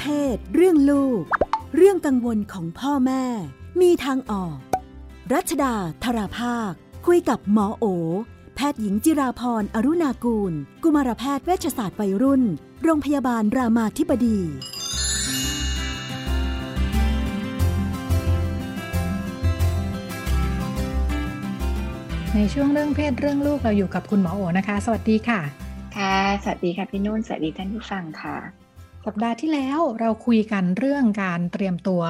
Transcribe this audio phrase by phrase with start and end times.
[0.00, 1.22] เพศ เรื่องลูก
[1.76, 3.24] เรื่องกังวลของพ่อแม่
[3.80, 4.56] มีทางออก
[5.32, 5.74] รัชดา
[6.04, 6.72] ธราภาค
[7.06, 7.84] คุยกับหมอโอ
[8.56, 10.52] แพทย์หญิงจิราพรอรุณากูล
[10.82, 12.42] กุมารแพทย์เวชศาสตร์วัยรุ่น
[12.82, 14.38] โรงพยาบาลรามาธิบดี
[22.34, 25.40] ในช่วงเรื่องเพศเรื่องลูกเราอยู่กับคุณหมอโอนะคะ สวัสดีค่ะ
[25.96, 28.63] ค่ะ สวัสดีค่ะพี่นุ่น สวัสดีท่านผู้ฟังค่ะ
[29.04, 32.02] สัปดาห์ที่แล้วเราคุยกันเรื่องการเตรียมตัว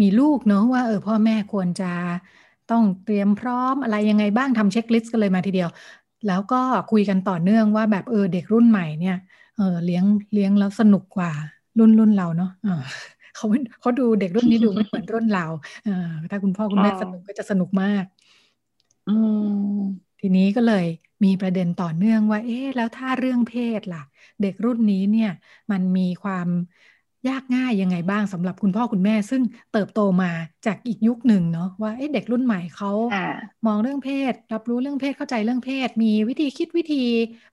[0.00, 1.92] มีลูกเนอะว่าเออพ่อแม่ควรจะ
[2.70, 5.68] ต้องเตรียมพร้อมอะไรยังไงบ้างทำเช็คลิสต์กันเลยมาทีเดียว
[6.26, 6.56] แล้วก็
[6.88, 9.14] คุยกันต่อเนื่องว่าแบบเออเด็กรุ่นใหม่เนี่ย
[9.54, 11.30] เออเลี้ยงเลี้ยงแล้วสนุกกว่า
[11.78, 12.48] รุ่นรุ่นเราเนาะ
[13.34, 13.46] เขา
[13.80, 15.42] เขาดูเด็กรุ่นนี้ดูไม่เหมือนรุ่นเรา
[15.82, 15.90] เออ
[16.30, 18.04] ถ้าคุณพ่อคุณแม่สนุกก็จะสนุกมาก
[19.06, 20.86] อืม ทีนี้ก็เลย
[21.24, 24.02] มีประเด็นต่อเนื่องว่า เอ๊ะแล้วถ้าเรื่องเพศล่ะ
[24.42, 25.30] เด็กรุ่นนี้เนี่ย
[25.70, 26.48] มันมีความ
[27.28, 29.42] ยากง่ายยังไงบ้างสำหรับคุณพ่อคุณแม่ ซึ่ง
[29.72, 30.30] เติบโตมา
[30.66, 33.24] จากอีกยุคหนึ่งเนาะว่าเอ๊ะเด็กรุ่นใหม่เขาอ่า
[33.66, 37.02] มองเรื่องเพศ รับรู้เรื่องเพศเข้าใจเรื่องเพศ มีวิธีคิดวิธี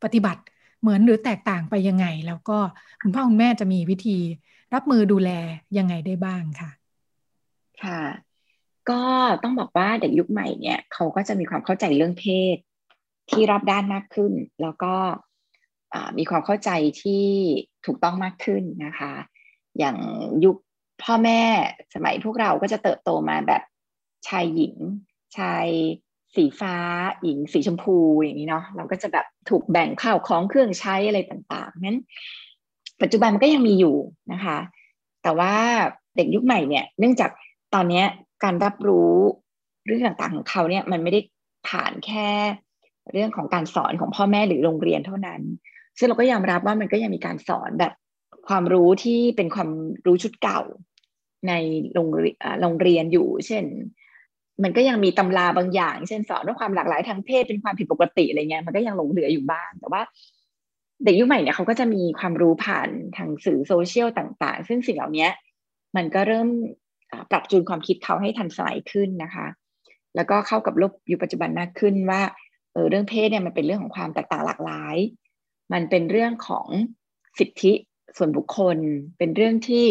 [0.03, 0.41] ปฏิบัติ
[0.81, 2.57] เหมือนหรือแตกต่างไปยังไง แล้วก็
[3.01, 4.17] คุณพ่อคุณแม่จะมีวิธี
[4.73, 5.29] รับมือดูแล
[5.77, 6.69] ยังไงได้บ้างค่ะ
[7.83, 8.01] ค่ะ
[8.89, 9.01] ก็
[9.43, 12.25] ต้องบอกว่าเด็กยุคใหม่เนี่ยเขาก็จะมีความเข้าใจเรื่องเพ
[12.55, 12.57] ศ
[13.35, 14.93] ที่รอบด้านมากขึ้น แล้วก็
[16.17, 16.69] มีความเข้าใจ
[17.01, 17.25] ที่
[17.85, 19.13] ถูกต้องมากขึ้นนะคะ
[19.77, 19.97] อย่าง
[20.45, 20.57] ยุค
[21.03, 21.41] พ่อแม่
[21.93, 23.61] สมัยพวกเราก็จะเติบโตมาแบบ
[24.27, 24.75] ชายหญิง
[25.37, 25.67] ชาย
[26.35, 26.75] สีฟ้า
[27.23, 31.99] หญิงสีชมพูอย่างนี้เนาะเราก็จะแบบถูกแบ่งข้าวของเครื่องใช้อะไรต่างๆนั้น
[33.01, 33.95] ปัจจุบันมันก็ยังมีอยู่
[34.33, 34.57] นะคะ
[35.23, 35.53] แต่ว่า
[36.15, 37.31] เด็กยุคใหม่เนี่ยเนื่องจาก
[37.73, 38.03] ตอนนี้
[38.43, 39.13] การรับรู้
[39.85, 41.19] เรื่องต่างๆของเขาเนี่ยมันไม่ได้
[41.67, 42.29] ผ่านแค่
[43.11, 45.41] เรื่องของการสอนของพ่อแม่หรือโรงเรียนเท่านั้น
[45.97, 47.93] ซึ่งเราก็ยอมรับว่ามันก็ยังมีการสอนแบบ
[48.47, 49.69] ความรู้ที่เป็นความ
[50.05, 50.61] รู้ชุดเก่า
[51.47, 51.53] ใน
[51.93, 53.63] โรงเรียนอ่าโรงเรียนอยู่ เช่น
[54.63, 60.01] มันก็ยังมีตำราบางอย่าง เช่นสอนว่าความหลากหลายทางเพศเป็นความผิดปกติอะไรเงี้ยมันก็ยังหลงเหลืออยู่บ้าง แต่ว่า
[61.03, 65.27] เด็กยุคใหม่เนี่ยเขาก็จะมีความรู้ผ่านทางสื่อโซเชียลต่าง ๆ ซึ่งสิ่งเหล่านี้
[65.95, 66.47] มันก็เริ่ม
[67.31, 69.47] ปรับจูนความคิดเขาให้ทันสมัยขึ้นนะคะ
[70.15, 72.21] แล้วก็เข้ากับโลกยุคปัจจุบันมากขึ้นว่า
[72.73, 74.95] เออเรื่องเพศเนี่ยมันเป็นเรื่องของความแตกต่างหลากหลาย
[75.73, 76.67] มันเป็นเรื่องของ
[77.39, 77.73] สิทธิ
[78.17, 78.77] ส่วนบุคคล
[79.17, 79.87] เป็นเรื่องที่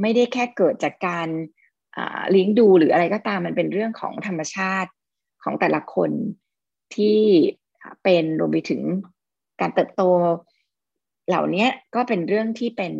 [0.00, 1.28] ไม่ได้แค่เกิดจากการ
[2.30, 4.90] เลี้ยงดูหรืออะไรก็ตามมันเป็นเรื่องของธรรมชาติ
[5.44, 6.10] ของแต่ละคน
[6.94, 7.20] ที่
[8.04, 8.82] เป็นรวมไปถึง
[9.60, 10.02] การเติบโต
[11.28, 12.94] เหล่านี้ก็เป็นเรื่องที่เป็น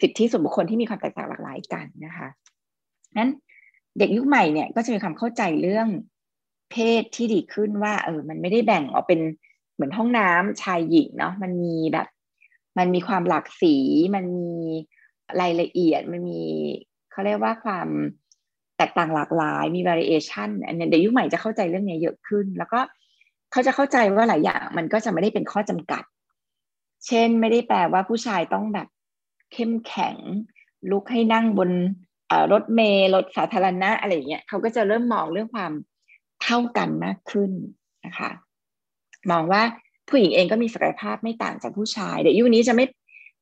[0.00, 2.28] สิทธิส่วนบุคคลที่มีความแตกต่างหลากหลายกันนะคะ
[3.18, 3.30] นั้น
[3.98, 5.88] เด็กยุคใหม่เนี่ยก็จะมีความเข้าใจเรื่อง
[6.70, 9.20] เพศที่ดีขึ้นว่า เออ มันไม่ได้แบ่งออกเป็น
[9.74, 12.06] เหมือนห้องน้ำชายหญิงเนาะมันมีแบบ
[12.78, 13.76] มันมีความหลากสี
[14.14, 14.50] มันมี
[15.40, 16.40] รายละเอียดมันมี
[17.10, 17.88] เขาเรียกว่าความ
[18.76, 22.80] แตกต่างหลากหลายมี variation อันนี้เด็กยุคใหม่จะเข้าใจเรื่องนี้เยอะขึ้น แล้วก็
[23.52, 26.02] เขาจะเข้าใจว่าหลายอย่างมันก็จะไม่ได้เป็นข้อจำกัด
[27.06, 28.88] เช่นไม่ได้แปลว่าผู้ชายต้องแบบ
[29.52, 30.16] เข้มแข็ง
[30.90, 31.70] ลุกให้นั่งบน
[32.52, 35.72] รถเมล์รถสาธารณะอะไรอย่างเงี้ยเขาก็จะเริ่มมองเรื่องความ
[36.42, 37.50] เท่ากันมากขึ้น
[38.06, 38.30] นะคะ
[39.30, 39.62] มองว่า
[40.08, 42.86] ผู้หญิงเองก็มีศักยภาพไม่ต่างจากผู้ชาย เดี๋ยวยุคนี้จะไม่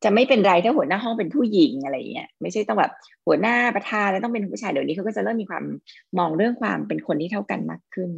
[0.04, 2.92] จะไม่เป็นไรถ้าหัวหน้าห้องเป็นผู้หญิงอะไรเงี้ยไม่ใช่ต้องแบบ
[3.26, 5.64] หัวหน้าประธานแล้วต้องเป็นผู้ชายเดี๋ยวนี้เขาก็จะเริ่มมีความ
[6.18, 8.10] มองเรื่องความเป็นคนที่เท่ากันมากขึ้น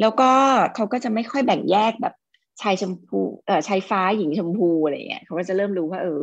[0.00, 0.30] แล้วก็
[0.74, 2.14] เขาก็จะไม่ค่อยแบ่งแยกแบบ
[2.62, 6.20] ชายชมพูเอ่อชายฟ้าหญิงชมพูอะไรเงี้ยเขาก็จะเริ่มรู้ว่า เออ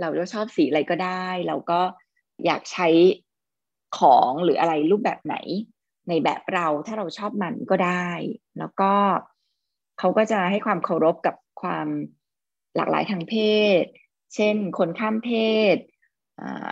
[0.00, 1.80] เราชอบสีอะไรก็ได้ เราก็
[2.46, 2.88] อยากใช้
[3.98, 5.36] ของหรืออะไรรูปแบบไหน
[6.08, 8.10] ในแบบเราถ้าเราชอบมันก็ได้
[8.58, 8.92] แล้วก็
[9.98, 11.86] เขาก็จะให้ความเคารพกับความ
[12.76, 13.34] หลากหลายทางเพ
[13.82, 13.84] ศ
[14.34, 15.30] เช่น คนข้ามเพ
[15.74, 15.76] ศ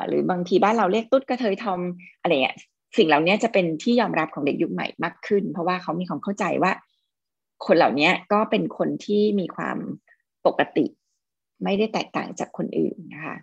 [0.06, 1.80] หรือบางทีบ้านเราเรียกตุ๊ดกระเทยทอม
[2.20, 2.56] อะไรเงี้ย
[2.96, 6.72] สิ่งเหล่านี้จะเป็นที่ยอมรับของเด็กยุคใหม่มากขึ้น เพราะว่าเขามีความเข้าใจว่า
[7.66, 9.78] คนเหล่านี้ก็เป็นคนที่มีความ
[10.46, 10.86] ปกติ
[11.64, 13.36] ไม่ได้แตกต่างจากคนอื่นนะคะ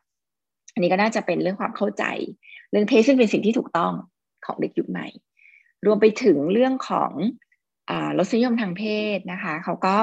[0.74, 2.04] อันนี้ก็น่าจะเป็นเรื่องความเข้าใจ
[2.72, 3.94] เรื่องเพศซึ่งเป็นสิ่งที่ถูกต้อง
[4.46, 5.08] ของเด็กยุคใหม่
[5.86, 7.12] รวมไปถึงเรื่องของ
[8.18, 8.84] รสนิยมทางเพ
[9.16, 9.96] ศนะคะเขาก็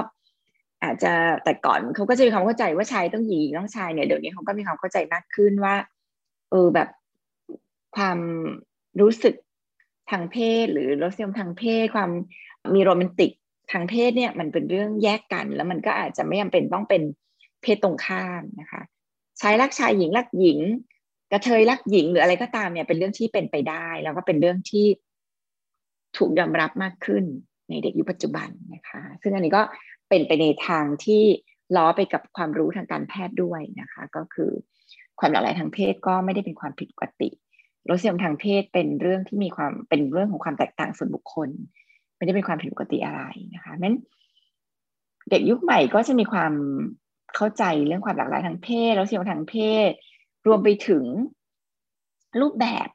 [0.85, 1.13] อาจจะ
[1.45, 5.75] แต่ก่อนเขาก็จะมีความเข้าใจว่าชายต้องหญิงต้องชายเนี่ยเดี๋ยวนี้เขาก็มีความเข้าใจมากขึ้นว่า
[6.51, 6.89] เออแบบ
[7.97, 8.19] ความ
[9.01, 9.35] รู้สึก
[10.11, 12.11] ทางเพศ หรือรสนิยมทางเพศ ความ
[12.75, 13.31] มีโรแมนติก
[13.73, 17.03] ทางเพศเนี่ยมันเป็นเรื่องแยกกัน แล้วมันก็อาจจะไม่จาเป็นต้องเป็น
[17.63, 18.83] เพศตรงข้ามนะคะ
[19.41, 20.59] ชายรักชายหญิงรักหญิง
[21.33, 24.87] กระเทยรักหญิงหรืออะไรก็ตามเนี่ยเป็นเรื่องที่เป็นไปได้ แล้วก็เป็นเรื่องที่
[26.19, 27.25] ถูกยอมรับมากขึ้น
[27.69, 29.63] ในเด็กยุคปัจจุบันนะคะ ซึ่งอันนี้ก็
[30.09, 31.23] เป็นไปในทางที่
[31.77, 34.51] ล้อไปกับความรู้ทางการแพทย์ด้วยนะคะ ก็คือ
[35.21, 37.31] ความหลากหลายทางเพศก็ไม่ได้เป็นความผิดปกติ
[37.89, 41.49] รสนิยมทางเพศเป็นเรื่องที่มีความเป็นเรื่องของความแตกต่างส่วนบุคคล
[42.17, 43.23] ไม่ได้เป็นความผิดปกติอะไร
[43.55, 43.97] นะคะนั้น
[45.31, 46.53] เด็กยุคใหม่ก็จะมีความ
[47.35, 49.55] เข้าใจเรื่องความหลากหลายทางเพศรสนิยมทางเพ
[49.89, 49.91] ศ
[50.47, 51.05] รวมไปถึง
[52.41, 52.89] รูปแบบ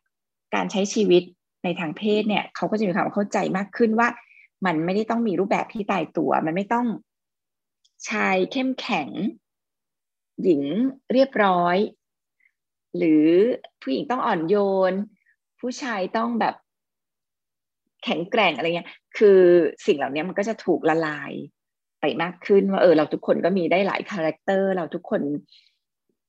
[0.55, 1.23] การใช้ชีวิต
[1.63, 4.07] ในทางเพศเนี่ยเขาก็จะมีความเข้าใจมากขึ้นว่า
[4.65, 6.87] มันไม่ได้ต้องมีรูปแบบที่ตายตัว มันไม่ต้อง
[8.09, 9.09] ชายเข้มแข็ง
[10.43, 10.63] หญิง
[11.13, 11.77] เรียบร้อย
[12.97, 13.27] หรือ
[13.81, 14.55] ผู้หญิงต้องอ่อนโย
[14.91, 14.93] น
[15.59, 16.55] ผู้ชายต้องแบบ
[18.03, 19.39] แข็งแกร่งอะไรเงี้ย คือ
[19.85, 21.31] สิ่งเหล่านี้มันก็จะถูกละลาย
[22.01, 25.21] ไปมากขึ้นว่าเออเราทุกคนก็มีได้หลาย character เราทุกคน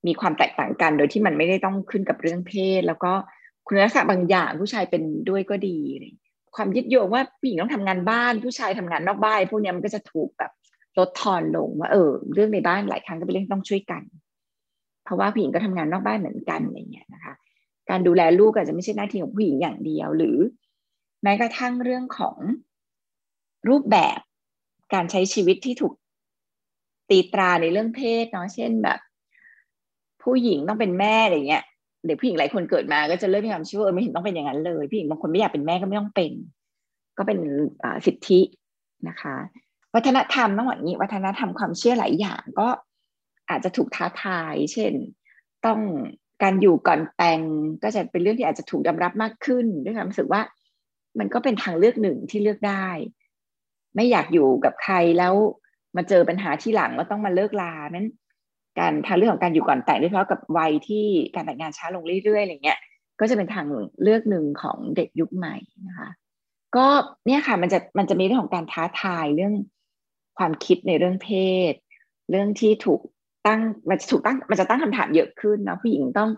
[0.07, 3.13] มีความแตกต่างกันโดยที่มันไม่ได้ต้องขึ้นกับเรื่องเพศ แล้วก็
[3.67, 5.79] คุณลักษณะบางอย่างผู้ชายเป็นด้วยก็ดี
[6.57, 10.53] ความยึดโยงว่าผู้หญิงต้องทำงานบ้านผู้ชายทำงานนอกบ้านพวกนี้มันก็จะถูกแบบ
[10.99, 14.03] ลดทอนลงว่าเออ เรื่องในบ้านหลายครั้งก็เป็นเรื่องต้องช่วยกัน
[15.05, 17.35] เพราะว่าผู้หญิงก็ทำงานนอกบ้านเหมือนกันอะไรเงี้ยนะคะ
[17.91, 20.39] การดูแลลูกอาจจะไม่ใช่หน้าที่ของผู้หญิงอย่างเดียว หรือ
[21.23, 22.37] แม้กระทั่งเรื่องของ
[23.69, 24.19] รูปแบบ
[24.95, 25.93] การใช้ชีวิตที่ถูก
[27.11, 28.99] ตีตราในเรื่องเพศเนาะเช่นแบบ
[30.23, 31.65] ผู้หญิงต้องเป็นแม่อะไรเงี้ย
[32.07, 36.33] เด็กผู้หญิงหลายคนเกิดมาก็จะเริ่มมีความเชื่อไม่เห็นต้องเป็นอย่างนั้นเลยผู้หญิงบางคนไม่อยากเป็นแม่ก็ไม่ต้องเป็น
[37.19, 37.39] ก็เป็น
[38.07, 38.41] สิทธิ
[39.09, 39.37] นะคะ
[39.95, 42.69] วัฒนธรรมต้องบอกนี้ วัฒนธรรมความเชื่อหลายอย่างก็
[43.51, 44.93] อาจจะถูกท้าทาย เช่น
[45.67, 45.81] ต้อง
[46.43, 47.41] การอยู่ก่อนแต่ง
[47.83, 50.43] ก็จะเป็นเรื่องที่อาจจะถูกยอมรับมากขึ้นด้วยความรู้สึกว่า
[51.19, 52.89] มันก็เป็นทางเลือกหนึ่งที่เลือกได้
[53.97, 55.35] ไม่อยากอยู่กับใครแล้ว
[55.97, 58.09] มาเจอปัญหาที่หลังแล้วต้องมาเลิกลานั้น
[58.79, 62.79] การทางเรื่องของการอยู่ก่อนแต่งโดยเฉพาะกับวัยที่การแต่งงานช้าลงเรื่อยๆอะไรเงี้ย
[63.21, 63.67] ก็จะเป็นทาง
[64.03, 65.57] เลือกหนึ่งของเด็กยุคใหม่
[65.89, 66.09] นะคะ
[66.77, 66.87] ก็
[67.27, 69.55] เนี่ยค่ะมันจะมันจะมีเรื่องของการท้าทายเรื่อง
[70.39, 71.31] ความคิดในเรื่องเพ
[71.73, 71.75] ศ
[72.31, 73.01] เรื่องที่ถูก
[73.47, 73.61] ตั้ง
[73.91, 76.31] มันจะถูกตั้งมันจะตั้งคำถามเยอะขึ้นนะผู้หญิงต้อง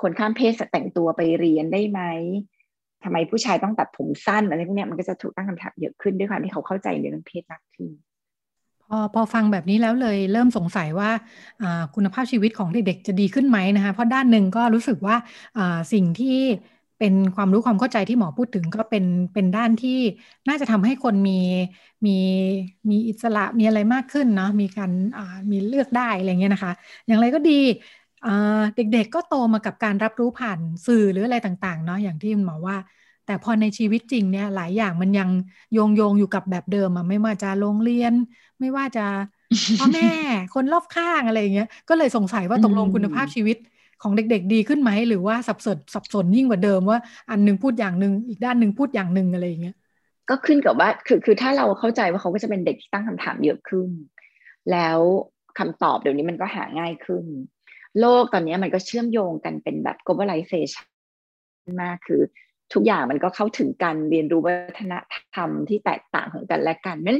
[0.00, 2.00] คนข้ามเพศแต่งตัวไปเรียนได้ไหม
[3.04, 7.90] ทำไมผู้ชายต้องตัดผมสั้นอะไรพวกนี้มันก็จะถูกตั้งคำถามเยอะขึ้นด้วยความที่เขาเข้าใจในเรื่องเพศมากขึ้น
[8.88, 11.10] พอพอฟังแบบนี้แล้วเลยเริ่มสงสัยว่า
[11.94, 15.16] คุณภาพชีวิตของเด็กๆจะดีขึ้นไหมนะคะเพราะด้านหนึ่งก็รู้สึกว่า
[15.92, 16.26] สิ่งที่
[16.98, 19.04] เป็นความรู้ความเข้าใจที่หมอพูดถึงก็เป็น
[19.34, 19.90] เป็นด้านที่
[20.48, 21.32] น่าจะทำให้คนมี
[22.06, 22.10] มี
[22.90, 24.90] มีอิสระมีอะไรมากขึ้นเนาะมีการ
[25.52, 26.72] มีเลือกได้อะไรเงี้ยนะคะ
[27.06, 27.52] อย่างไรก็ดี
[28.74, 32.76] เด็กๆก็โตมากับการรับรู้ผ่านสื่อหรืออะไรต่างๆเนาะอย่างที่หมอว่า
[33.28, 35.28] แต่พอในชีวิตจริงเนี่ยหลายอย่างมันยัง
[35.72, 38.12] โยงโยงอยู่กับแบบเดิมอะไม่ว่าจะโรงเรียน
[38.60, 39.00] ไม่ว่าจะ
[39.78, 40.10] พ่อแม่
[40.54, 43.56] คนรอบข้างอะไรเงี้ยก็เลยสงสัยว่าตกลงคุณภาพชีวิต
[44.02, 46.98] ของเด็ก ๆ ดีขึ้นไหมหรือว่าสับสนสับสนยิ่งกว่าเดิมว่า
[47.30, 49.76] อันนึงพูดอย่างหนึ่งอีกด้านหนึ่งพูดอย่างหนึ่งอะไรเงี้ย
[50.30, 53.90] ก็ขึ้นกับว่าคือคือถ้าเราเข้าใจว่าเขาก็จะเป็นเด็กที่ตั้งคำถามเยอะขึ้น
[54.72, 54.98] แล้ว
[55.58, 57.24] คำตอบเดี๋ยวนี้มันก็หาง่ายขึ้น
[58.00, 60.86] โลกตอนนี้มันก็เชื่อมโยงกันเป็นแบบ globalization
[61.82, 62.22] มากคือ
[62.74, 64.94] ทุกอย่างมันก็เข้าถึงการเรียนรู้วัฒน
[65.34, 67.18] ธรรมที่แตกต่างของกันและกันนั้น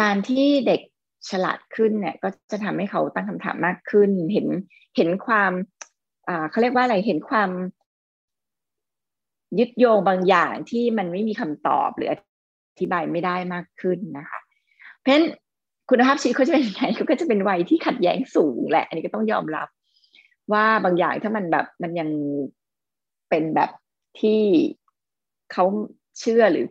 [0.00, 0.80] การที่เด็ก
[1.30, 4.46] ฉลาดขึ้นเนี่ย ก็จะทำให้เขาตั้งคำถามมากขึ้น เห็น
[4.96, 5.52] เห็นความ
[6.50, 7.50] เขาเรียกว่าอะไรเห็นความ
[9.58, 12.14] ยึดโยงบางอย่างที่มันไม่มีคำตอบหรืออ
[12.80, 14.40] ธิบายไม่ได้มากขึ้นนะคะ
[14.98, 15.26] เพราะฉะนั้น
[15.90, 19.68] คุณภาพชีวิตเขาจะเป็นยังไงเขาก็จะเป็นวัยที่ขัดแย้งสูงแหละ อันนี้ก็ต้องยอมรับ
[20.52, 22.08] ว่าบางอย่างถ้ามันแบบมันยัง
[23.30, 23.70] เป็นแบบ
[24.20, 24.42] ที่
[25.52, 25.64] เขา
[26.18, 26.66] เชื่อหรือ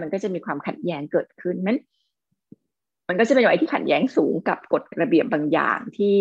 [0.00, 1.78] มันก็จะมีความขัดแย้งเกิดขึ้นนั้น
[3.08, 6.16] มันก็จะเป็นอะไรที่ขัดแย้งสูงกับกฎระเบียบบางอย่างที่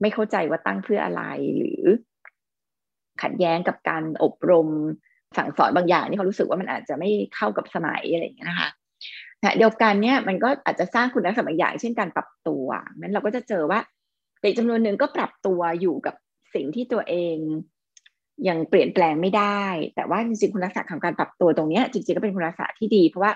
[0.00, 1.22] ไม่เข้าใจว่าตั้งเพื่ออะไร
[1.56, 1.82] หรือ
[3.22, 4.68] ขัดแย้งกับการอบรม
[5.38, 8.68] สั่งสอนบางอย่างที่เขารู้สึกว่ามันอาจจะไม่เข้ากับสมัยอะไรอย่างเงี้ยนะคะ
[9.40, 12.66] แต่เดียวกันเนี่ยมันก็อาจจะสร้างคุณลักษณะบางอย่างเช่นการปรับตัว
[12.98, 13.80] นั้นเราก็จะเจอว่า
[14.40, 16.14] เด็กจำนวนหนึ่งก็ปรับตัวอยู่กับ
[16.54, 17.36] สิ่งที่ตัวเอง
[18.48, 19.62] ยังเปลี่ยนแปลงไม่ได้
[19.94, 23.32] แต่ว่าจริงๆคุณลักษณะของการปรับตัวตรงนี้จริงๆก็เป็นคุณลักษณะที่ดี เพราะว่า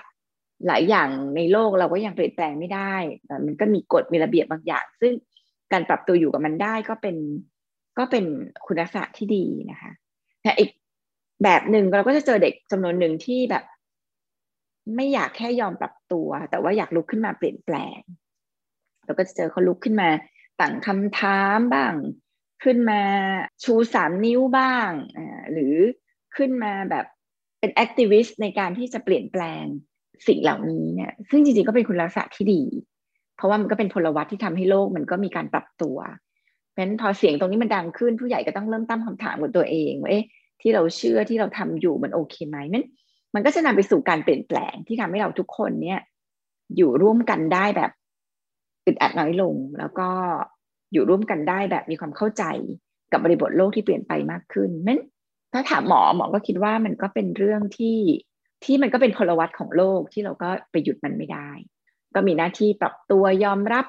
[0.67, 2.95] หลายอย่างในโลกเราก็ยังเปลี่ยนแปลงไม่ได้
[3.25, 5.13] แต่มันก็มีกฎมีระเบียบบางอย่าง ซึ่ง
[5.71, 7.17] การปรับตัวอยู่กับมันได้ก็เป็น
[7.97, 8.25] ก็เป็น
[8.65, 9.91] คุณลักษณะที่ดีนะคะ
[10.43, 10.69] แต่อีก
[11.43, 13.63] แบบหนึ่งเราก็จะเจอเด็กจำนวนหนึ่งที่แบบ
[14.95, 17.99] ไม่อยากแค่ยอมปรับตัว แต่ว่าอยากลุกขึ้นมาเปลี่ยนแปลง
[19.05, 20.09] เราก็จะเจอเขาลุกขึ้นมา
[20.59, 21.93] ตั้งคำถามบ้าง
[22.63, 23.01] ขึ้นมา
[23.63, 24.89] ชูสามนิ้วบ้าง
[25.51, 25.75] หรือ
[26.35, 27.05] ขึ้นมาแบบ
[27.59, 29.63] เป็นแอคทิวิสต์ในการที่จะเปลี่ยนแปลง
[30.27, 32.61] สิ่งเหล่านี้เนี่ย ซึ่งจริงๆก็เป็นคุณลักษณะที่ดี
[33.37, 35.97] เพราะว่ามันก็เป็นพลวัตที่ทำให้โลกมันก็มีการปรับตัว
[36.71, 40.25] เพราะฉะนั้นพอเสียงตรงนี้มันดังขึ้นผู้ใหญ่ก็ต้องเริ่มตั้งคำถามกับตัวเองว่าเอ๊ะ
[40.61, 42.85] ที่เราเชื่อที่เราทำอยู่มันโอเคไหมนั้น
[43.33, 45.99] มันก็จะนำไปสู่การเปลี่ยนแปลงที่ทำให้เราทุกคนเนี่ย
[46.75, 47.91] อยู่ร่วมกันได้แบบ
[48.85, 50.09] อึดอัดน้อยลง แล้วก็
[50.93, 52.43] อยู่ร่วมกันได้แบบมีความเข้าใจ
[53.11, 55.01] กับบริบทโลกที่เปลี่ยนไปมากขึ้นนั้น
[55.53, 57.99] ถ้าถามหมอหมอก็คิดว่ามันก็เป็นเรื่องที่
[58.63, 61.49] ที่มันก็เป็นพลวัตของโลกที่เราก็ไปหยุดมันไม่ได้
[62.15, 63.85] ก็มีหน้าที่ปรับตัวยอมรับ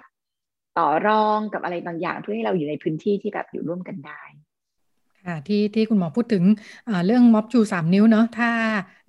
[0.79, 4.23] ต่อรองกับอะไรบางอย่างเพื่อให้เราอยู่ในพื้นที่ที่แบบอยู่ร่วมกันได้
[5.27, 6.45] ค่ะที่ที่คุณหมอพูดถึง
[7.07, 8.51] เรื่องม็อบชูสามนิ้วเนาะถ้า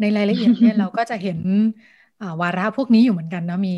[0.02, 1.40] ในรายละเอียดเนี่ยเราก็จะเห็น
[2.42, 3.76] วาระพวกนี้อยู่เหมือนกันนะมี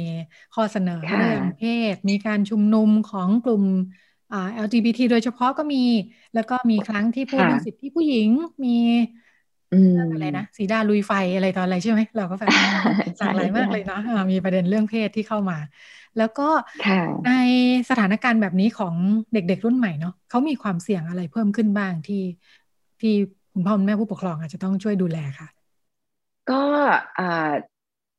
[0.56, 1.62] ข้อเสนอเรื่องเพ
[1.94, 3.64] ศ มีการชุมนุมของกลุ่ม
[4.66, 5.84] LGBT โดยเฉพาะก็มี
[6.34, 8.30] แล้วก็มีครั้งที่พูดเรื่องสิทธิผู้หญิง
[8.66, 8.70] มี
[9.94, 12.48] เรื่องอะไรนะสีดาลุยไฟอะไรตอนอะไรใช่ไหมเราก็ฟัง
[13.20, 14.00] หลากหลายมากเลยเนาะ
[14.32, 15.58] มีประเด็นเรื่องเพศที่เข้ามา
[16.18, 16.50] แล้วก็
[17.26, 17.32] ใน
[17.90, 18.96] สถานการณ์แบบนี้ของ
[19.34, 22.24] เด็กๆรุ่นใหม่เนาะเขามีความเสี่ยงอะไรเพิ่มขึ้นบ้างที่
[23.02, 23.14] ที่
[23.54, 25.48] คุณพ่อคุณแม่ผู้ปกครองอาจจะต้องช่วยดูแลค่ะ
[26.52, 26.64] ก็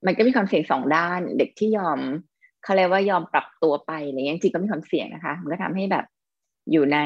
[0.07, 1.99] มันก็มีความเสี่ยงสองด้าน เด็กที่ยอม
[2.63, 6.05] เขาเรียกว่ายอมปรับตัวไปอะไรเงี้ยจริงก็มีความเสี่ยงนะคะ มันก็ทำให้แบบ
[6.73, 6.99] อยู่ใน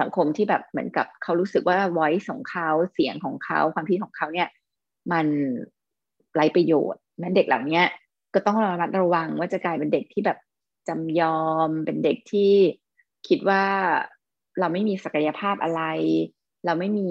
[0.00, 4.48] สังคมที่แบบเหมือนกับเขารู้สึกว่า voice ของเขาเสียงของเขาความคิดของเขาเนี่ย
[5.12, 5.26] มัน
[6.34, 7.82] ไร้ประโยชน์นั้นเด็กเหล่านี้
[8.34, 10.38] ก็ต้องระมัดระวังว่าจะกลายเป็นเด็กที่แบบ
[10.88, 12.52] จำยอมเป็นเด็กที่
[13.28, 13.64] คิดว่า
[14.58, 15.82] เราไม่มีศักยภาพอะไร
[16.64, 17.10] เราไม่มี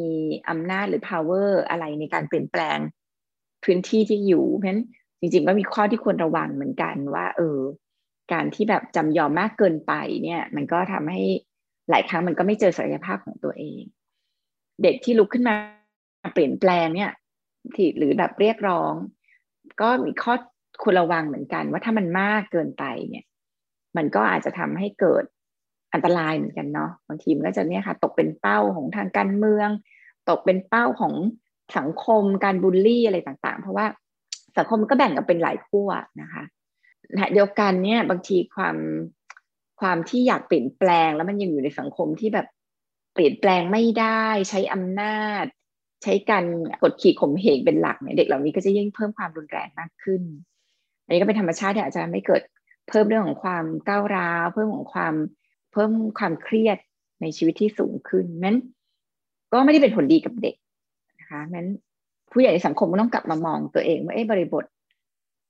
[0.50, 2.77] อำนาจหรือ power อะไรในการเปลี่ยนแปลง
[3.63, 4.83] พื้นที่ที่อยู่เพราะฉะนั้น
[5.19, 7.59] จริงๆก็มีข้อที่ควรระวังเหมือนกันว่า เออ
[8.33, 11.21] การที่แบบจำยอมมากเกินไปเนี่ย มันก็ทำให้
[11.89, 13.81] หลายครั้งมันก็ไม่เจอศักยภาพของตัวเอง
[14.83, 15.55] เด็กที่ลุกขึ้นมา
[16.33, 17.11] เปลี่ยนแปลงเนี่ย
[17.75, 18.93] ที่หรือแบบเรียกร้อง
[19.81, 20.33] ก็มีข้อ
[20.83, 23.25] ควรระวังเหมือนกัน ว่าถ้ามันมากเกินไปเนี่ย
[23.97, 25.23] มันก็อาจจะทำให้เกิด
[25.93, 29.69] อันตรายเหมือนกันเนาะบางทีมันก็จะเนี่ยค่ะ ตกเป็นเป้าของทางการเมือง
[30.29, 31.13] ตกเป็นเป้าของ
[31.77, 33.85] สังคมการบูลลี่อะไรต่างๆ เพราะว่า
[34.57, 35.89] สังคมมันก็แบ่งกันเป็นหลายขั้ว
[36.21, 36.43] นะคะ
[37.33, 38.75] เดียวกันเนี่ยบางทีความ
[39.79, 42.47] ความที่อยากเปลี่ยนแปลงแล้วมันยังอยู่ในสังคมที่แบบ
[43.13, 45.45] เปลี่ยนแปลงไม่ได้ใช้อำนาจ
[46.03, 46.45] ใช้การ
[46.81, 50.21] กดขี่ข่มเหงเป็นหลักเนี่ยเด็กเหล่านี้ก็จะยิ่งเพิ่มความรุนแรงมากขึ้น
[51.03, 52.41] อันนี้ก็เป็นธรรมชาติที่อาจจะไม่เกิด
[52.89, 55.13] เพิ่มเรื่องของความก้าวร้าว เพิ่มของความ
[55.73, 56.77] เพิ่มความเครียด
[57.21, 58.57] ในชีวิตที่สูงขึ้นนั้น
[59.53, 60.55] ก็ไม่ได้เป็นผลดีกับเด็ก
[61.29, 61.69] นะคะนั้น
[62.31, 64.65] ผู้ใหญ่ในสังคมก็ต้องกลับมามองตัวเองว่าไอ้บริบท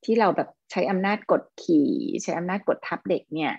[0.05, 1.89] ที่เราแบบใช้อำนาจกดขี่
[2.23, 3.53] ใช้อำนาจกดทับเด็กเนี่ย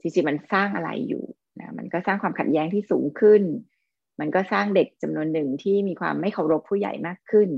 [0.00, 1.24] จริงๆมันสร้างอะไรอยู่
[1.60, 3.42] นะมันก็สร้างความขัดแย้งที่สูงขึ้น
[4.20, 7.48] มันก็สร้างเด็กจำนวนหนึ่งที่มีความไม่เคารพผู้ใหญ่มากขึ้น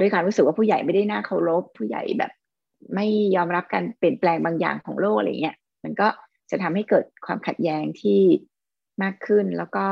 [0.00, 2.32] ด้วยการรู้สึกว่าผู้ใหญ่ไม่ได้น่าเคารพผู้ใหญ่แบบ
[2.94, 3.06] ไม่
[3.36, 6.08] ยอมรับการเปลี่ยนแปลงบางอย่างของโลกอะไรเงี้ยมันก็
[6.50, 8.20] จะทำให้เกิดความขัดแย้งที่
[9.02, 9.86] มากขึ้นแล้วก็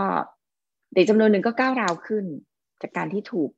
[0.94, 2.24] เด็กจำนวนหนึ่งก็ก้าวร้าวขึ้น
[2.82, 3.50] จากการที่ถูก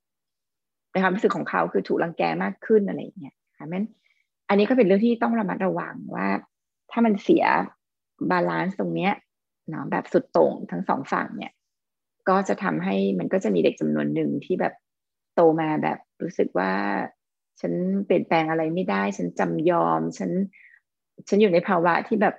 [0.92, 3.87] ในความรู้สึกของเขาคือถูกรังแกมากขึ้นอะไรเงี้ยค่ะนั้น
[4.49, 6.28] อันนี้ก็เป็นเรื่องที่ต้องระมัดระวังว่า
[6.90, 7.44] ถ้ามันเสีย
[8.30, 9.12] บาลานซ์ตรงเนี้ย
[9.68, 11.52] เนาะแบบสุดโต่งทั้งสองฝั่งเนี่ย
[12.28, 14.75] ก็จะทำให้มันก็จะมีเด็กจำนวนหนึ่งที่แบบ
[15.35, 16.73] โตมาแบบรู้สึกว่า
[17.61, 17.73] ฉัน
[18.06, 20.30] เปลี่ยนแปลงอะไรไม่ได้ ฉันจำยอม ฉัน
[21.28, 22.35] ฉันอยู่ในภาวะที่แบบ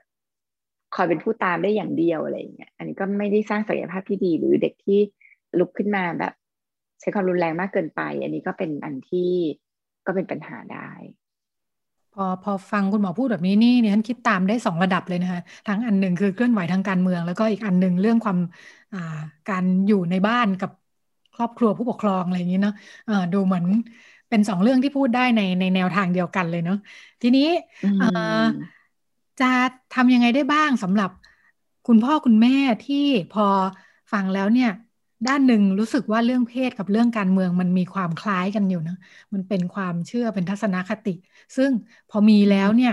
[0.96, 5.00] คอยเป็นผู้ตามได้อย่างเดียวอะไรอย่างเงี้ยอันนี้ก็ไม่ได้สร้างศักยภาพที่ดีหรือเด็กที่
[5.60, 6.34] ลุกขึ้นมาแบบ
[7.00, 9.32] ใช้ความรุนแรงมากเกินไป อันนี้ก็เป็นอันที่
[10.06, 10.89] ก็เป็นปัญหาได้
[12.12, 18.39] พอพอฟังคุณหมอพูดแบบนี้นี่เนี่ยฉันคิดตามได้สองระดับเลยนะคะทั้งอันหนึ่งคือเคลื่อนไหวทางการเมือง แล้วก็อีกอันหนึ่งเรื่องความ
[18.92, 19.00] อ่า
[19.48, 20.72] การอยู่ในบ้านกับ
[21.34, 22.74] ครอบครัวผู้ปกครองอะไรอย่างนี้เนาะ
[23.08, 23.66] อ่าดูเหมือน
[24.30, 26.75] เป็นสองเรื่องที่พูดได้ในในแนวทางเดียวกันเลยเนาะ
[27.22, 27.42] ทีนี้
[28.00, 28.06] อ่า
[29.39, 29.46] จะ
[29.92, 31.10] ทำยังไงได้บ้างสำหรับ
[31.86, 32.51] คุณพ่อคุณแม่
[32.82, 32.96] ที่
[33.30, 33.44] พอ
[34.12, 34.70] ฟังแล้วเนี่ย
[35.25, 38.93] ด้านหนึ่งรู้สึกว่าเรื่องเพศกับเรื่องการเมืองมันมีความคล้ายกันอยู่นะ
[39.33, 41.09] มันเป็นความเชื่อเป็นทัศนคติ
[41.55, 41.71] ซึ่ง
[42.09, 42.91] พอมีแล้วเนี่ย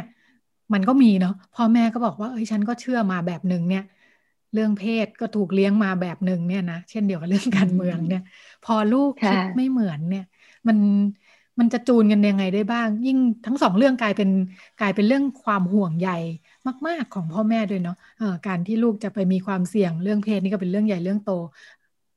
[0.73, 3.83] มันก็มีเนาะพ่อแม่ก็บอกว่าเอ้ยฉันก็เชื่อมาแบบหนึ่งเนี่ย
[4.53, 8.21] เรื่องเพศก็ถูกเลี้ยงมาแบบหนึ่งเนี่ยนะเช่นเดียวกับเรื่องการเมืองเนี่ย
[8.63, 10.23] พอลูกคิดไม่เหมือนเนี่ย
[10.69, 10.79] มัน
[11.61, 14.31] มันจะจูนกันยังไงได้บ้าง ยิ่งทั้งสองเรื่องกลายเป็น
[14.79, 16.09] กลายเป็นเรื่องความห่วงใย
[16.87, 17.95] มาก ๆ ของพ่อแม่ด้วยเนาะ
[18.47, 21.29] การที่ลูกจะไปมีความเสี่ยงเรื่องเพศนี่ก็เป็นเรื่องใหญ่เรื่องโต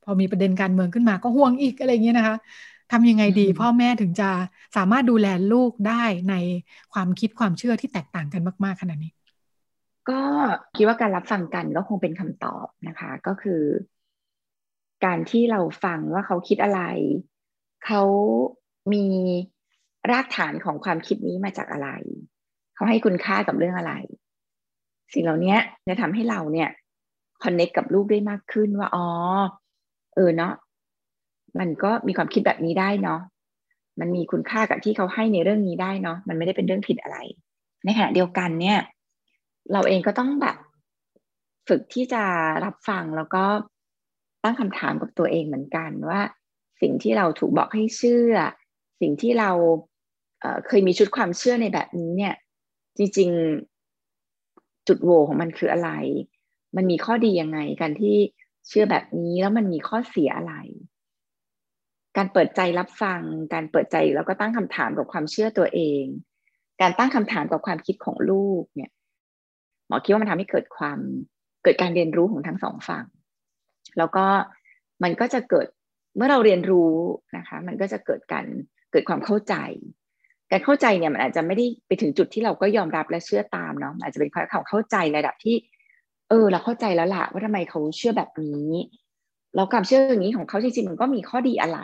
[0.07, 2.37] พอมีประเด็นการเมืองขึ้นมาก็ห่วงอีกอะไรเงี้ยนะคะ
[2.91, 4.29] ทำยังไงดี พ่อแม่ถึงจะ
[4.75, 6.33] สามารถดูแลลูกได้ใน
[6.93, 9.11] ความคิดความเชื่อที่แตกต่างกันมาก ๆขนาดนี้
[10.09, 10.21] ก็
[10.75, 13.61] คิดว่าการรับฟังกันก็คงเป็นคำตอบนะคะ ก็คือ
[15.05, 16.81] การที่เราฟังว่าเขาคิดอะไร
[17.85, 18.01] เขา
[18.93, 19.05] มี
[20.11, 21.89] รากฐานของความคิดนี้มาจากอะไร
[22.75, 23.93] เขาให้คุณค่ากับเรื่องอะไร
[25.13, 25.55] สิ่งเหล่านี้
[25.87, 26.69] จะทำให้เราเนี่ย
[27.43, 29.07] คอนเน็กกับลูกได้มากขึ้นว่าอ๋อ
[30.17, 30.53] เออเนาะ
[31.59, 33.19] มันก็มีความคิดแบบนี้ได้เนาะ
[33.99, 37.17] มันมีคุณค่ากับที่เขาให้ในเรื่องนี้ได้เนาะมันไม่ได้เป็นเรื่องผิดอะไร
[37.83, 38.79] ในขณะเดียวกันเนี่ย
[39.71, 40.57] เราเองก็ต้องแบบ
[41.67, 42.23] ฝึกที่จะ
[42.63, 43.43] รับฟังแล้วก็
[44.43, 46.21] ตั้งคำถามกับตัวเองเหมือนกันว่า
[46.81, 48.33] สิ่งที่เราถูกบอกให้เชื่อ
[49.01, 49.51] สิ่งที่เรา
[50.41, 52.33] เเคยมีชุดความเชื่อในแบบนี้เนี่ย
[52.97, 53.29] จริง
[54.09, 55.89] ๆ จุดโหวของมันคืออะไร
[56.75, 58.17] มันมีข้อดียังไงการที่
[58.67, 60.53] เชื่อแบบนี้แล้วมันมีข้อเสียอะไร
[62.17, 63.21] การเปิดใจรับฟัง
[63.53, 66.03] การเปิดใจแล้วก็ตั้งคำถามกับความเชื่อตัวเอง
[66.81, 68.91] การตั้งคำถามกับความคิดของลูกเนี่ย
[69.87, 70.99] หมอคิดว่ามันทำให้เกิดความ
[71.63, 73.05] เกิดการเรียนรู้ของทั้งสองฝั่ง
[73.97, 74.25] แล้วก็
[75.03, 75.67] มันก็จะเกิด
[76.15, 76.93] เมื่อเราเรียนรู้
[77.37, 78.45] นะคะ มันก็จะเกิดการ
[78.91, 79.55] เกิดความเข้าใจ
[80.51, 85.55] การเข้าใจเนี่ยมันอาจจะไม่ได้ไปถึงจุดที่เราก็ยอมรับและเชื่อตามเนาะอาจจะเป็นความเข้าใจระดับที่
[86.29, 88.71] เออเราเข้าใจแล้วล่ะว่าทำไมเขาเชื่อแบบนี้
[89.55, 91.79] แล้วความเชื่ออย่างนี้ของเขาจริงๆมันก็มีข้อดีอะไร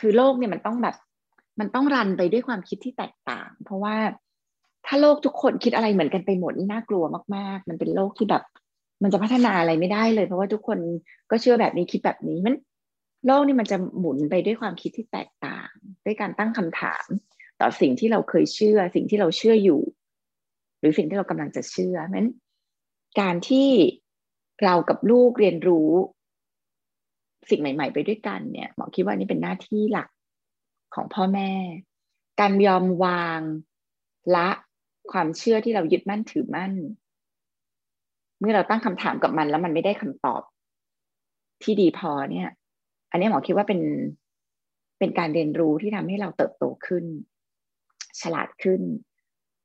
[0.00, 0.96] คือโลกเนี่ยมันต้องแบบ
[1.60, 3.96] มันต้องรันไปด้วยความคิดที่แตกต่าง เพราะว่า
[4.86, 7.04] ถ้าโลกทุกคนคิดอะไรเหมือนกันไปหมดนี่น่ากลัว
[7.36, 8.42] มาก ๆ มันเป็นโลกที่แบบ
[9.02, 10.78] มันจะพัฒนาอะไรไม่ได้เลย เพราะว่าทุกคน
[11.30, 12.54] ก็เชื่อแบบนี้คิดแบบนี้มัน
[13.26, 15.70] โลกนี่มันจะหมุนไปด้วยความคิดที่แตกต่าง
[16.04, 17.06] ด้วยการตั้งคำถาม
[17.60, 19.80] ต่อสิ่งที่เราเคยเชื่อ สิ่งที่เราเชื่ออยู่
[20.80, 22.28] หรือสิ่งที่เรากำลังจะเชื่อนั้น
[23.20, 23.70] การที่
[24.62, 25.90] เรากับลูกเรียนรู้
[27.50, 30.08] สิ่งใหม่ ๆ ไปด้วยกันเนี่ยหมอคิดว่านี่เป็นหน้าที่หลัก
[30.94, 31.50] ของพ่อแม่
[32.40, 33.40] การยอมวาง
[34.36, 34.48] ละ
[35.12, 36.72] ความเชื่อที่เรายึดมั่นถือมั่น
[38.38, 40.42] เมื่อเราตั้งคำถามกับมันแล้วมันไม่ได้คำตอบ
[41.62, 42.48] ที่ดีพอเนี่ย
[43.10, 43.80] อันนี้หมอคิดว่าเป็น
[44.98, 47.04] เป็นการเรียนรู้ที่ทำให้เราเติบโตขึ้น
[48.20, 48.82] ฉลาดขึ้น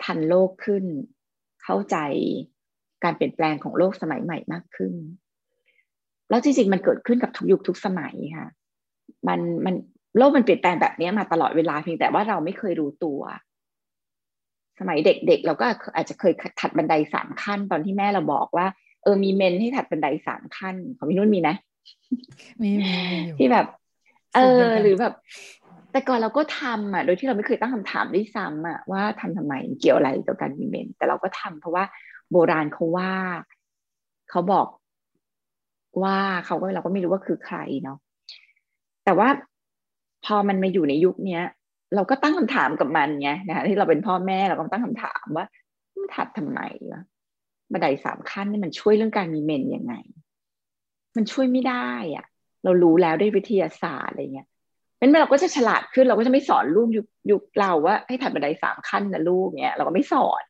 [0.03, 0.85] ทันโลกขึ้น
[1.63, 1.97] เข้าใจ
[3.03, 4.93] การเปลี่ยนแปลงของโลกสมัยใหม่มากขึ้น
[6.29, 8.49] แล้วจริงๆมันเกิดขึ้นกับทุกยุคทุกสมัยค่ะ
[9.27, 9.75] มันมัน
[10.17, 13.21] โลกมันเปลี่ยนแปลงแบบนี้มาตลอดเวลาเพียงแต่ว่าเราไม่เคยรู้ตัว
[14.79, 15.65] สมัยเด็กๆเราก็
[15.95, 18.67] อาจจะเคยถัดบันไดสามขั้น ตอนที่แม่เราบอกว่า
[19.03, 21.49] เออมีเมนให้ถัดบันไดสามขั้นของพี่นุ่นมีไหม
[22.61, 22.93] มีมี
[23.37, 23.65] ที่แบบ
[24.35, 25.13] เออ หรือแบบ
[25.91, 31.83] แต่ก่อนเราก็ทำอะ โดยที่เราไม่เคยตั้งคำถามด้วยซ้ำอะว่าทำทำไมเกี่ยวอะไรกับการมีเมนแต่เราก็ทำเพราะว่า
[32.31, 33.13] โบราณเขาว่า
[34.29, 34.67] เขาบอก
[36.03, 37.97] ว่าเขาก็เราก็ไม่รู้ว่าคือใครเนาะ
[39.05, 39.29] แต่ว่า
[40.25, 41.43] พอมันมาอยู่ในยุคเนี้ย
[41.95, 45.45] เราก็ตั้งคำถามกับมันไงนะคะที่เราเป็นพ่อแม่เราก็ตั้งคำถามว่า
[45.95, 46.59] มันถัดทำไม
[46.91, 47.01] วะ
[47.71, 49.93] บันไดสามขั้นนี่มันช่วยเรื่องการมีเมนยังไง
[51.15, 52.25] มันช่วยไม่ได้อะ
[52.63, 54.47] เรารู้แล้วด้วยวิทยาศาสตร์อะไรเงี้ย
[54.99, 60.43] นั้นเราก็จะฉลาดขึ้นเราก็จะไม่สอนลูกยุคยุคเราว่าให้ถัดบันไดสามขั้นนะลูกเนี้ยเราก็ไม่สอน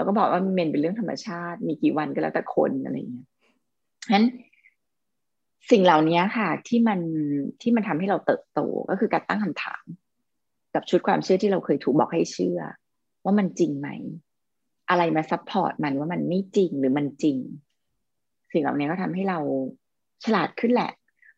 [0.00, 3.28] เราก็บอกว่าเมนเป็นเรื่องธรรมชาติ มีกี่วันก็แล้วแต่คนอะไรอย่างเงี้ย
[4.04, 4.24] ฉะนั้น
[5.70, 7.00] สิ่งเหล่านี้ค่ะ ที่มัน
[7.62, 8.60] ที่มันทำให้เราเติบโต
[8.90, 9.84] ก็คือการตั้งคำถาม
[10.74, 12.60] กับชุดความเชื่อที่เราเคยถูกบอกให้เชื่อ
[13.24, 13.88] ว่ามันจริงไหม
[14.90, 17.36] อะไรมาซับพอร์ตมันว่ามันไม่จริงหรือมันจริง
[18.52, 19.38] สิ่งเหล่านี้ก็ทำให้เรา
[20.24, 20.90] ฉลาดขึ้นแหละ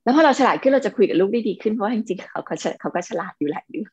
[0.03, 3.91] แล้วพอเราฉลาดขึ้นเราจะคุยกับลูกได้ดีขึ้นเพราะจริงๆเขาเขาเขาก็ฉลาดอยู่หลายเรื่อง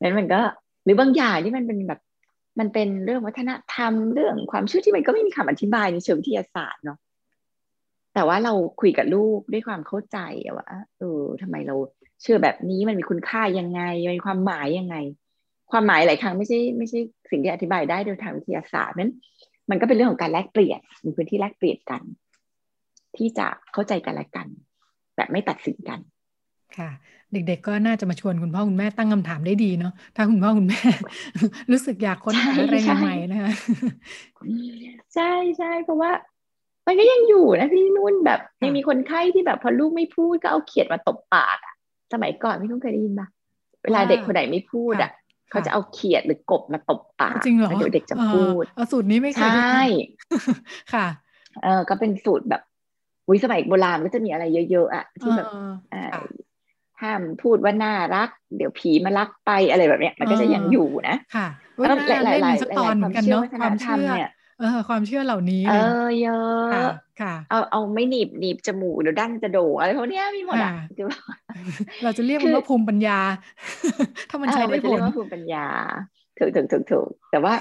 [0.00, 0.40] นั้นมันก็
[0.84, 2.00] หรือบางอย่างที่มันเป็นแบบ
[2.58, 6.98] มันเป็นเรื่องวัฒนธรรมเรื่องความเชื่อที่มันก็ไม่มีคำอธิบายในเชิงวิทยาศาสตร์เนาะ
[8.14, 10.18] แต่ว่าเราคุยกับลูกด้วยความเข้าใจ
[10.56, 10.66] ว่า
[10.98, 11.74] เออทำไมเรา
[12.22, 13.82] เชื่อแบบนี้มันมีคุณค่ายังไง
[14.16, 14.96] มีความหมายยังไง
[15.70, 16.98] ความหมายหลายครั้งไม่ใช่ไม่ใช่
[17.30, 19.12] สิ่งที่อธิบายได้โดยทางวิทยาศาสตร์นั้น
[19.70, 22.02] มันก็เป็นเรื่องของการแลกเปลี่ยนมีพื้นที่แลกเปลี่ยนกัน
[23.16, 24.46] ที่จะเข้าใจกันและกัน
[25.16, 26.00] แบบไม่ตัดสินกัน
[26.78, 26.90] ค่ะ
[27.32, 30.80] เด็กๆก็น่าจะมาชวนคุณพ่อคุณแม่ตั้งคำถามได้ดีเนาะถ้าคุณพ่อคุณแม่
[31.72, 33.52] รู้สึกอยากค้นหาอะไรใหม่ๆนะคะ
[35.14, 36.10] ใช่ใช่เพราะว่า
[36.86, 41.74] มันก็ยังอยู่นะพี่นุ่นแบบยังมีคนไข้ที่แบบพอลูกไม่พูดก็เอาเขียดมาตบปากอะ
[42.12, 43.28] สมัยก่อนพี่นุ่นเคยได้ยินปะ
[43.82, 45.10] เวลาเด็กคนไหนไม่พูดอะ
[45.50, 49.82] เขาจะเอาเขียดหรือกบมาตบปากจริงเหรอเดี๋ยวเด็กจะพูดเอาสูตรนี้ไม่เคยใช่
[50.92, 51.06] ค่ะ
[51.62, 52.62] เออก็เป็นสูตรแบบ
[53.30, 55.48] วิสมัยโบราณก็จะมีอะไรเยอะๆอะที่แบบ
[57.02, 70.72] ห้ามพูดว่าน่ารัก เดี๋ยวผีมารักไปอะไรแบบเนี้ย มันก็จะยังอยู่นะค่ะแล้วหลายหลายหลายความเชื่อวัฒนธรรมเนี่ยเออความเชื่อเหล่านี้เออเยอะค่ะ เอาเอาไม่หนีบหนีบจมูกเดี๋ยวดั้นจะโดอะไรพวกนี้มีหมดอะ
[72.02, 73.18] เราจะเรียกมันว่าภูมิปัญญา
[74.30, 75.66] ถ้ามันใช้ได้ผลว่าภูมิปัญญา
[76.38, 77.54] ถูกถูกถูกถูกแต่ว่า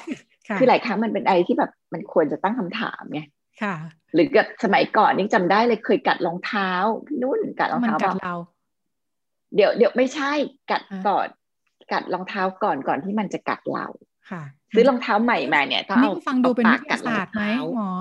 [0.59, 3.21] คือหลายครั้งมันเป็นอะไรที่แบบมันควรจะตั้งคำถามไง
[3.61, 3.75] ค่ะ
[4.13, 6.71] หรือกับสมัยก่อนนี่จำได้เลยเคยกัดรองเท้า
[7.21, 8.35] นุ่นกัดรองเท้าเรา
[9.55, 10.31] เดี๋ยวเดี๋ยวไม่ใช่
[10.71, 11.27] กัดก่อน
[11.91, 13.87] กัดรองเท้าก่อนก่อนที่มันจะกัดเรา
[14.31, 17.43] ค่ะซื้อรองเท้าใหม่มาเนี่ยก็เอาฟังดูเป็นวิทยาศาสตร์ไหม
[17.77, 17.91] หมอ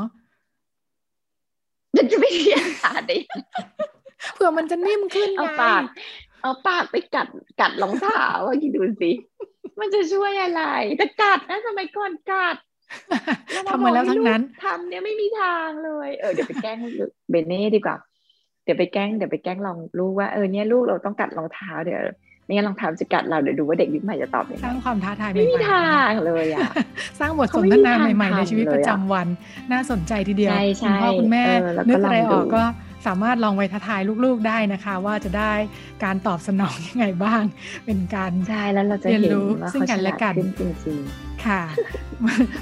[1.96, 3.18] มันจะไม่วิทยาศาสตร์ได้
[4.34, 5.82] เผื่อมันจะนิ่มขึ้นเอาปาก
[6.42, 7.28] เอาปากไปกัด
[7.60, 8.26] กัดรองเท้า
[8.62, 9.10] คิดดูสิ
[9.80, 10.62] มันจะช่วยอะไร
[10.98, 12.56] แต่กัดนะสมัยก่อนกัด
[13.68, 16.76] ทำมาแล้วทั้งนั้นทำเนี่ยไม่มีทางเลย เออเดี๋ยวไปแกล้ง
[17.30, 22.00] เบเน่ดีกว่าเดี๋ยวไปแกล้งเดี๋ยวไปแกล้งลองลูกว่าเออเนี่ยลูกเราต้องกัดรองเท้าเดี๋ยว
[22.44, 29.26] ไม่งั้นรองเท้าจะกัดเราเดี๋ยวดูว่าเด็กยุคใหม่จะตอบยังไงสร้างความท้าทายใหไม่มีม่ทางเลยอะๆสร้างบทสเขานไม่ทมีนาทางใหม่ๆในชีวิตทำเลยประอะจำวัน
[29.72, 32.62] น่าสนใจทีเดียวใช่ใช่คุณพ่อคุณแม่เออแล้วก็นึกอะไรลองดูออกก็
[33.06, 35.52] สามารถลองไปท้าทายลูกๆได้นะคะ ว่าจะได้
[36.04, 37.42] การตอบสนองยังไงบ้าง
[37.86, 40.50] เป็นการใช่แล้วเราจะเรียนเห็นรู้ว่าซึ่งเขากัฉนและลาดกันขึ้น
[40.84, 40.98] จริง
[41.46, 41.62] ค่ะ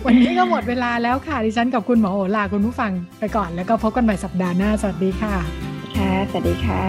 [0.07, 6.85] วันนี้ก็หมดเวลาแล้วค่ะดิฉันกับคุณหมอโอลาคุณผู้ฟังไปก่อนแล้วก็พบกันใหม่สัปดาห์หน้าสวัสดีค่ะๆ ค่ะ สวัสดีค่ะ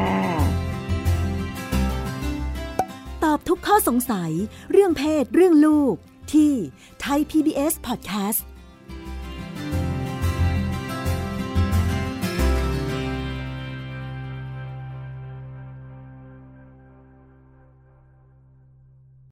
[3.23, 4.31] ตอบทุกข้อสงสัย
[4.71, 5.95] เรื่องเพศเรื่องลูก
[6.33, 6.53] ที่
[7.01, 8.39] ไทย PBS Podcast